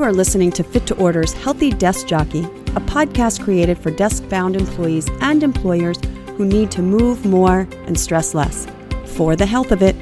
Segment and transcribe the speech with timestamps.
[0.00, 4.26] You are listening to Fit to Order's Healthy Desk Jockey, a podcast created for desk
[4.30, 5.98] bound employees and employers
[6.38, 8.66] who need to move more and stress less
[9.04, 9.94] for the health of it.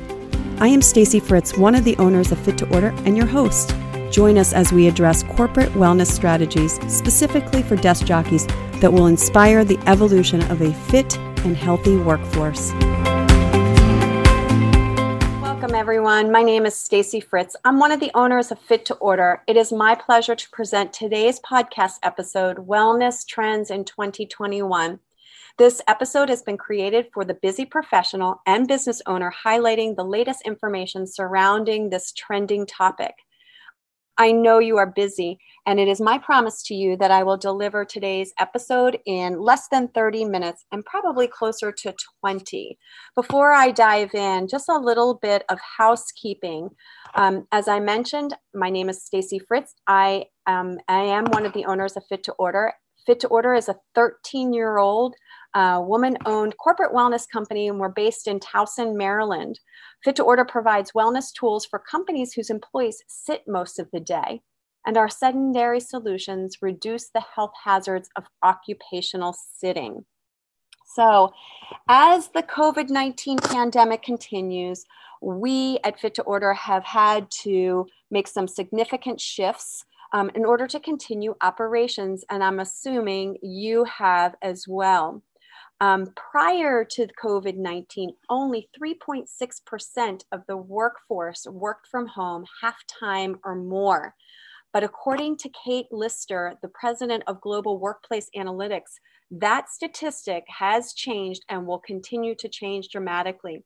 [0.61, 3.75] I am Stacy Fritz, one of the owners of Fit to Order and your host.
[4.13, 8.47] Join us as we address corporate wellness strategies specifically for desk jockeys
[8.81, 12.71] that will inspire the evolution of a fit and healthy workforce
[15.75, 16.33] everyone.
[16.33, 17.55] My name is Stacy Fritz.
[17.65, 19.43] I'm one of the owners of Fit to Order.
[19.47, 24.99] It is my pleasure to present today's podcast episode, Wellness Trends in 2021.
[25.59, 30.43] This episode has been created for the busy professional and business owner, highlighting the latest
[30.47, 33.15] information surrounding this trending topic.
[34.21, 37.37] I know you are busy, and it is my promise to you that I will
[37.37, 42.77] deliver today's episode in less than 30 minutes and probably closer to 20.
[43.15, 46.71] Before I dive in, just a little bit of housekeeping.
[47.15, 49.77] Um, as I mentioned, my name is Stacy Fritz.
[49.87, 52.73] I, um, I am one of the owners of Fit to Order.
[53.09, 55.15] Fit to Order is a 13 year old
[55.55, 59.59] uh, woman owned corporate wellness company, and we're based in Towson, Maryland.
[60.05, 64.43] Fit to Order provides wellness tools for companies whose employees sit most of the day,
[64.87, 70.05] and our sedentary solutions reduce the health hazards of occupational sitting.
[70.95, 71.33] So,
[71.89, 74.85] as the COVID 19 pandemic continues,
[75.23, 80.67] we at Fit to Order have had to make some significant shifts um, in order
[80.67, 85.23] to continue operations, and I'm assuming you have as well.
[85.81, 93.37] Um, prior to COVID 19, only 3.6% of the workforce worked from home half time
[93.45, 94.15] or more.
[94.73, 98.99] But according to Kate Lister, the president of Global Workplace Analytics,
[99.31, 103.63] that statistic has changed and will continue to change dramatically.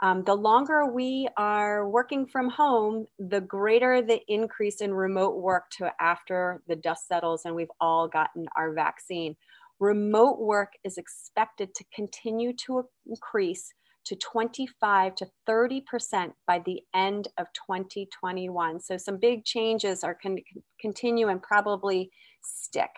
[0.00, 5.70] Um, the longer we are working from home, the greater the increase in remote work
[5.78, 9.34] to after the dust settles and we've all gotten our vaccine
[9.80, 13.72] remote work is expected to continue to increase
[14.04, 18.80] to 25 to 30% by the end of 2021.
[18.80, 20.42] So some big changes are going to
[20.80, 22.10] continue and probably
[22.42, 22.90] stick.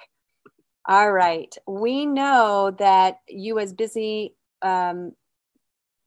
[0.88, 1.54] All right.
[1.66, 5.12] We know that you, as busy um,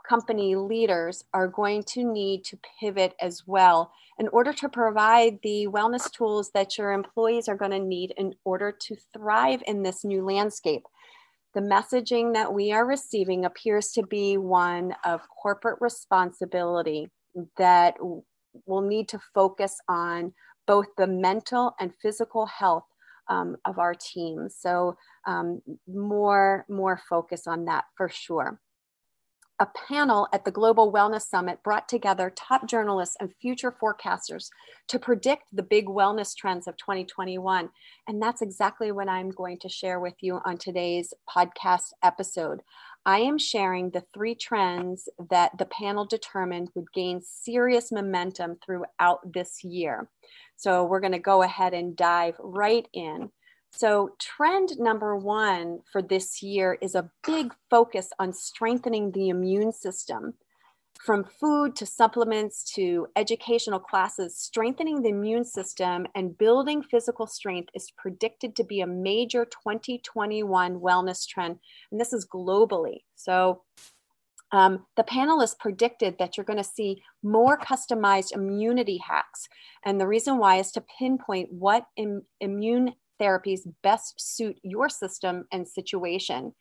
[0.07, 5.67] company leaders are going to need to pivot as well in order to provide the
[5.67, 10.03] wellness tools that your employees are going to need in order to thrive in this
[10.03, 10.83] new landscape.
[11.53, 17.09] The messaging that we are receiving appears to be one of corporate responsibility
[17.57, 17.95] that
[18.65, 20.33] will need to focus on
[20.67, 22.85] both the mental and physical health
[23.29, 24.55] um, of our teams.
[24.59, 28.59] So um, more more focus on that for sure
[29.63, 34.49] a panel at the Global Wellness Summit brought together top journalists and future forecasters
[34.89, 37.69] to predict the big wellness trends of 2021.
[38.05, 42.59] And that's exactly what I'm going to share with you on today's podcast episode.
[43.05, 49.19] I am sharing the three trends that the panel determined would gain serious momentum throughout
[49.33, 50.09] this year.
[50.57, 53.29] So we're going to go ahead and dive right in.
[53.75, 59.71] So, trend number one for this year is a big focus on strengthening the immune
[59.71, 60.35] system.
[61.03, 67.69] From food to supplements to educational classes, strengthening the immune system and building physical strength
[67.73, 71.57] is predicted to be a major 2021 wellness trend.
[71.91, 72.99] And this is globally.
[73.15, 73.63] So,
[74.51, 79.47] um, the panelists predicted that you're going to see more customized immunity hacks.
[79.83, 85.45] And the reason why is to pinpoint what Im- immune therapies best suit your system
[85.51, 86.53] and situation.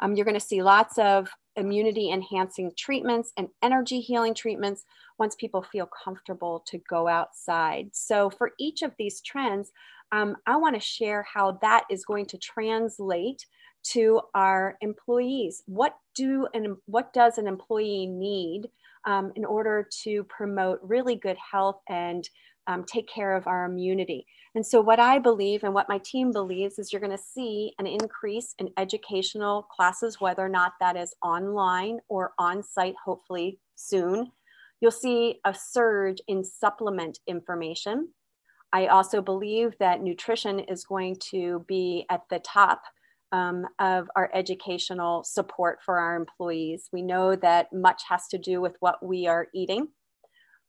[0.00, 4.84] Um, you're going to see lots of immunity enhancing treatments and energy healing treatments
[5.18, 7.90] once people feel comfortable to go outside.
[7.92, 9.72] So, for each of these trends,
[10.12, 13.44] um, I want to share how that is going to translate
[13.92, 15.62] to our employees.
[15.66, 18.68] What do and what does an employee need
[19.06, 22.28] um, in order to promote really good health and
[22.66, 24.26] um, take care of our immunity?
[24.54, 27.74] And so, what I believe and what my team believes is you're going to see
[27.78, 33.60] an increase in educational classes, whether or not that is online or on site, hopefully
[33.74, 34.32] soon.
[34.80, 38.08] You'll see a surge in supplement information.
[38.72, 42.82] I also believe that nutrition is going to be at the top
[43.32, 46.88] um, of our educational support for our employees.
[46.92, 49.88] We know that much has to do with what we are eating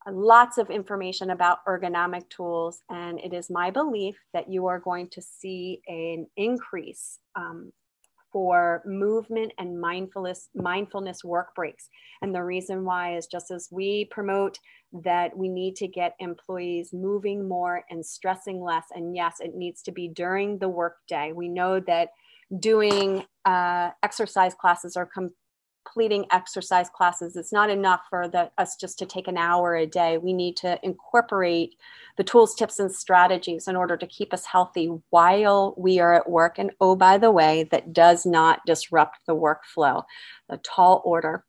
[0.08, 5.10] lots of information about ergonomic tools, and it is my belief that you are going
[5.10, 7.72] to see an increase um,
[8.32, 11.90] for movement and mindfulness mindfulness work breaks.
[12.22, 14.60] And the reason why is just as we promote
[15.04, 19.82] that we need to get employees moving more and stressing less and yes it needs
[19.84, 21.32] to be during the workday.
[21.32, 22.10] We know that
[22.60, 25.34] doing uh, exercise classes or com-
[25.90, 27.36] completing exercise classes.
[27.36, 30.18] It's not enough for the, us just to take an hour a day.
[30.18, 31.76] We need to incorporate
[32.18, 36.30] the tools, tips, and strategies in order to keep us healthy while we are at
[36.30, 36.60] work.
[36.60, 40.04] And oh, by the way, that does not disrupt the workflow,
[40.50, 41.44] the tall order.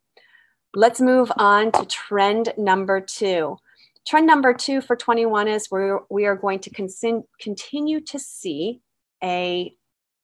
[0.74, 3.58] Let's move on to trend number two.
[4.06, 8.80] Trend number two for 21 is we're, we are going to con- continue to see
[9.22, 9.74] a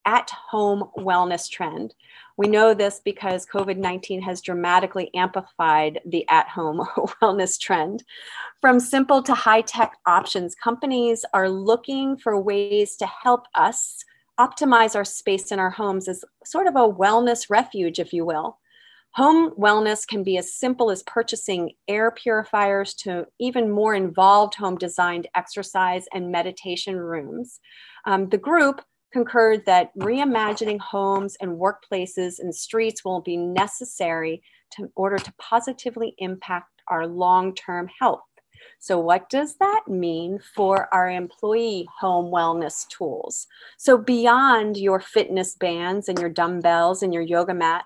[0.06, 1.94] at home wellness trend.
[2.38, 6.78] We know this because COVID 19 has dramatically amplified the at home
[7.22, 8.04] wellness trend.
[8.60, 14.04] From simple to high tech options, companies are looking for ways to help us
[14.38, 18.58] optimize our space in our homes as sort of a wellness refuge, if you will.
[19.12, 24.76] Home wellness can be as simple as purchasing air purifiers to even more involved home
[24.76, 27.58] designed exercise and meditation rooms.
[28.04, 28.82] Um, the group
[29.12, 34.42] concurred that reimagining homes and workplaces and streets will be necessary
[34.72, 38.20] to, in order to positively impact our long term health.
[38.78, 43.46] So, what does that mean for our employee home wellness tools?
[43.78, 47.84] So, beyond your fitness bands and your dumbbells and your yoga mat,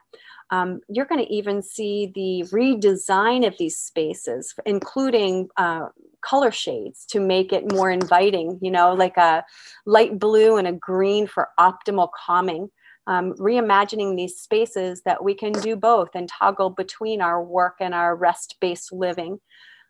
[0.50, 5.87] um, you're going to even see the redesign of these spaces, including uh,
[6.22, 9.44] color shades to make it more inviting, you know, like a
[9.87, 12.70] light blue and a green for optimal calming.
[13.06, 17.93] Um, reimagining these spaces that we can do both and toggle between our work and
[17.93, 19.40] our rest based living.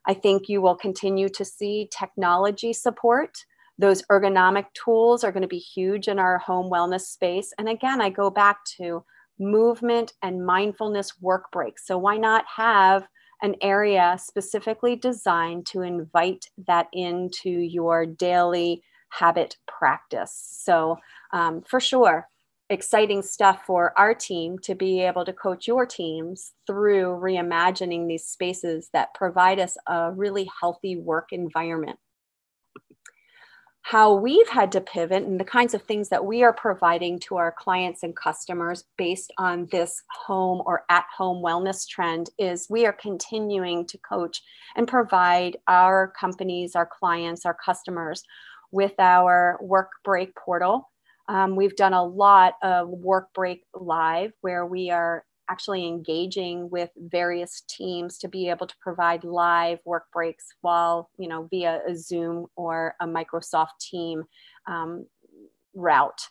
[0.06, 3.44] I think you will continue to see technology support.
[3.78, 7.52] Those ergonomic tools are going to be huge in our home wellness space.
[7.58, 9.04] And again, I go back to
[9.38, 11.86] movement and mindfulness work breaks.
[11.86, 13.06] So, why not have
[13.42, 20.32] an area specifically designed to invite that into your daily habit practice?
[20.62, 20.96] So,
[21.32, 22.28] um, for sure,
[22.70, 28.26] exciting stuff for our team to be able to coach your teams through reimagining these
[28.26, 31.98] spaces that provide us a really healthy work environment
[33.82, 37.36] how we've had to pivot and the kinds of things that we are providing to
[37.36, 42.84] our clients and customers based on this home or at home wellness trend is we
[42.84, 44.42] are continuing to coach
[44.76, 48.22] and provide our companies, our clients, our customers
[48.70, 50.88] with our work break portal.
[51.28, 56.90] Um, we've done a lot of work break live where we are actually engaging with
[56.96, 61.96] various teams to be able to provide live work breaks while you know via a
[61.96, 64.24] zoom or a microsoft team
[64.66, 65.06] um,
[65.74, 66.28] route.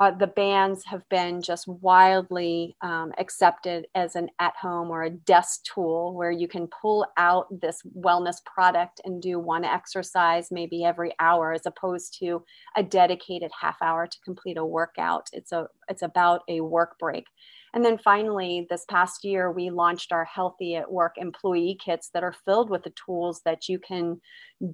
[0.00, 5.10] Uh, the bands have been just wildly um, accepted as an at home or a
[5.10, 10.82] desk tool where you can pull out this wellness product and do one exercise maybe
[10.84, 12.42] every hour as opposed to
[12.76, 15.28] a dedicated half hour to complete a workout.
[15.32, 17.26] It's a it's about a work break
[17.74, 22.22] and then finally, this past year, we launched our Healthy at Work employee kits that
[22.22, 24.20] are filled with the tools that you can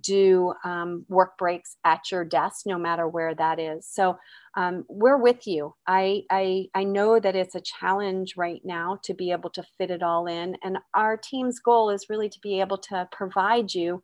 [0.01, 3.87] do um, work breaks at your desk, no matter where that is.
[3.87, 4.19] So
[4.57, 5.75] um, we're with you.
[5.87, 9.93] I, I, I know that it's a challenge right now to be able to fit
[9.93, 10.57] it all in.
[10.65, 14.03] And our team's goal is really to be able to provide you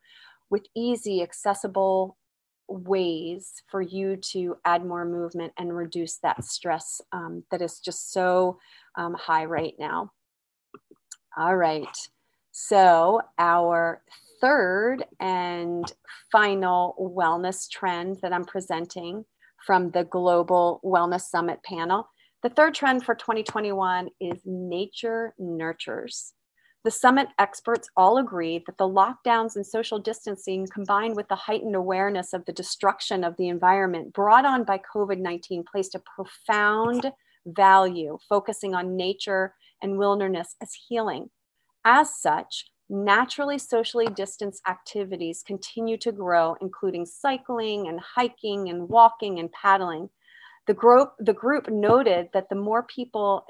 [0.50, 2.16] with easy, accessible
[2.68, 8.12] ways for you to add more movement and reduce that stress um, that is just
[8.12, 8.58] so
[8.96, 10.10] um, high right now.
[11.36, 11.96] All right.
[12.52, 14.02] So, our
[14.40, 15.84] third and
[16.30, 19.24] final wellness trend that I'm presenting
[19.66, 22.08] from the Global Wellness Summit panel.
[22.42, 26.34] The third trend for 2021 is nature nurtures.
[26.84, 31.74] The summit experts all agreed that the lockdowns and social distancing, combined with the heightened
[31.74, 37.10] awareness of the destruction of the environment brought on by COVID 19, placed a profound
[37.46, 41.30] value focusing on nature and wilderness as healing.
[41.86, 49.38] As such, naturally socially distanced activities continue to grow, including cycling and hiking and walking
[49.38, 50.10] and paddling.
[50.66, 53.46] The group, the group noted that the more people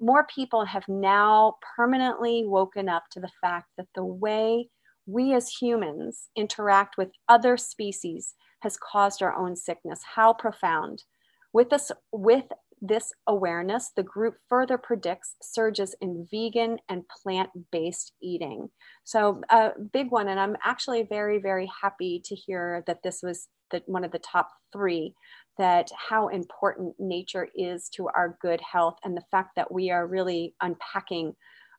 [0.00, 4.68] more people have now permanently woken up to the fact that the way
[5.06, 10.00] we as humans interact with other species has caused our own sickness.
[10.14, 11.04] How profound.
[11.52, 12.44] With this, with
[12.80, 18.70] this awareness, the group further predicts surges in vegan and plant based eating.
[19.04, 23.48] So, a big one, and I'm actually very, very happy to hear that this was
[23.70, 25.14] the, one of the top three
[25.58, 30.06] that how important nature is to our good health and the fact that we are
[30.06, 31.34] really unpacking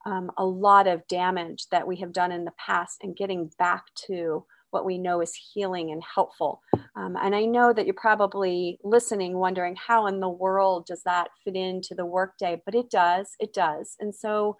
[0.06, 3.84] um, a lot of damage that we have done in the past and getting back
[4.08, 6.62] to what we know is healing and helpful.
[6.96, 11.30] Um, and I know that you're probably listening, wondering how in the world does that
[11.44, 12.62] fit into the workday?
[12.66, 13.96] But it does, it does.
[14.00, 14.58] And so,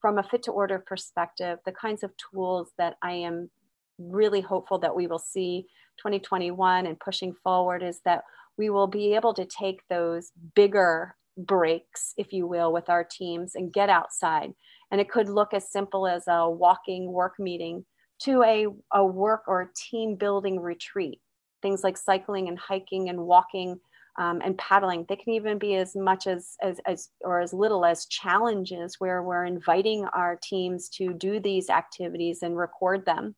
[0.00, 3.50] from a fit to order perspective, the kinds of tools that I am
[3.98, 5.66] really hopeful that we will see
[5.98, 8.22] 2021 and pushing forward is that
[8.58, 13.54] we will be able to take those bigger breaks, if you will, with our teams
[13.54, 14.52] and get outside.
[14.90, 17.84] And it could look as simple as a walking work meeting
[18.20, 21.20] to a, a work or a team building retreat.
[21.62, 23.80] Things like cycling and hiking and walking
[24.18, 25.04] um, and paddling.
[25.08, 29.22] They can even be as much as, as, as or as little as challenges where
[29.22, 33.34] we're inviting our teams to do these activities and record them.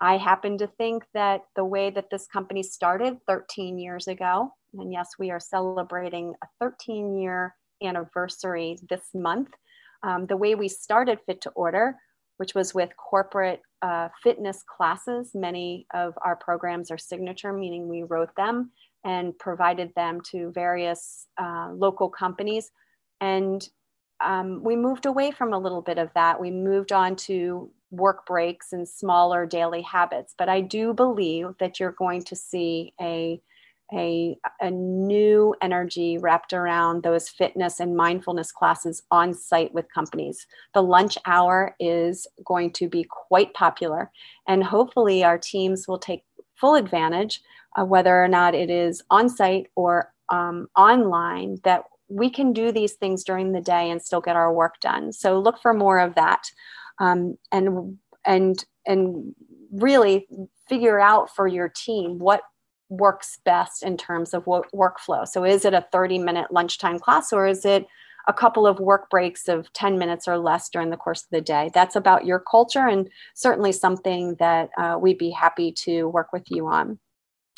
[0.00, 4.92] I happen to think that the way that this company started 13 years ago, and
[4.92, 9.50] yes, we are celebrating a 13 year anniversary this month.
[10.02, 11.96] Um, the way we started Fit to Order,
[12.38, 15.32] which was with corporate uh, fitness classes.
[15.34, 18.70] Many of our programs are signature, meaning we wrote them
[19.04, 22.70] and provided them to various uh, local companies.
[23.20, 23.68] And
[24.24, 26.40] um, we moved away from a little bit of that.
[26.40, 30.34] We moved on to work breaks and smaller daily habits.
[30.38, 33.40] But I do believe that you're going to see a
[33.92, 40.46] a, a new energy wrapped around those fitness and mindfulness classes on site with companies.
[40.74, 44.10] The lunch hour is going to be quite popular,
[44.46, 47.40] and hopefully, our teams will take full advantage
[47.76, 52.72] of whether or not it is on site or um, online that we can do
[52.72, 55.12] these things during the day and still get our work done.
[55.12, 56.42] So look for more of that
[56.98, 59.34] um, and and and
[59.72, 60.26] really
[60.68, 62.42] figure out for your team what
[62.92, 65.26] works best in terms of what workflow.
[65.26, 67.86] So is it a 30 minute lunchtime class or is it
[68.28, 71.40] a couple of work breaks of 10 minutes or less during the course of the
[71.40, 71.70] day?
[71.74, 76.44] That's about your culture and certainly something that uh, we'd be happy to work with
[76.50, 76.98] you on.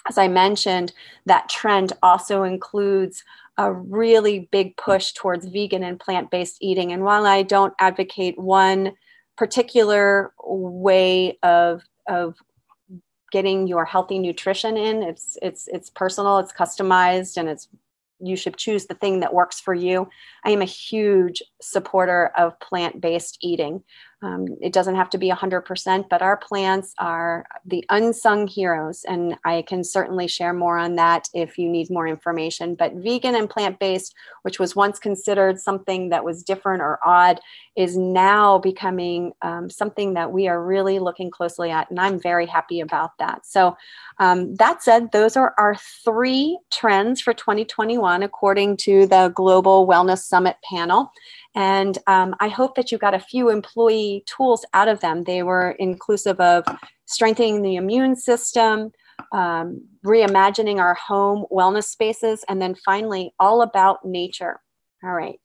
[0.08, 0.92] As I mentioned,
[1.26, 3.24] that trend also includes
[3.56, 6.92] a really big push towards vegan and plant based eating.
[6.92, 8.92] And while I don't advocate one
[9.36, 12.36] particular way of of
[13.34, 15.02] getting your healthy nutrition in.
[15.02, 17.66] It's it's it's personal it's customized and it's
[18.20, 20.08] you should choose the thing that works for you.
[20.44, 23.82] I am a huge supporter of plant-based eating
[24.24, 29.04] um, it doesn't have to be 100%, but our plants are the unsung heroes.
[29.06, 32.74] And I can certainly share more on that if you need more information.
[32.74, 37.38] But vegan and plant based, which was once considered something that was different or odd,
[37.76, 41.90] is now becoming um, something that we are really looking closely at.
[41.90, 43.44] And I'm very happy about that.
[43.44, 43.76] So,
[44.20, 50.20] um, that said, those are our three trends for 2021, according to the Global Wellness
[50.20, 51.10] Summit panel.
[51.54, 53.48] And um, I hope that you got a few
[54.26, 55.24] tools out of them.
[55.24, 56.64] They were inclusive of
[57.06, 58.92] strengthening the immune system,
[59.32, 64.60] um, reimagining our home wellness spaces, and then finally, all about nature.
[65.02, 65.40] All right.